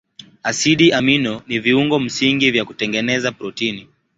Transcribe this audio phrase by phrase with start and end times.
[0.43, 3.89] Asidi amino ni viungo msingi vya kutengeneza protini.